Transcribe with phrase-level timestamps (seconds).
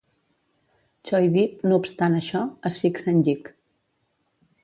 [1.09, 3.55] Choi-dip, no obstant això, es fixa en Yik.